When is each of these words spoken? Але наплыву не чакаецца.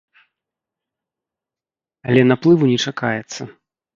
Але 2.09 2.21
наплыву 2.31 2.65
не 2.73 2.79
чакаецца. 2.87 3.41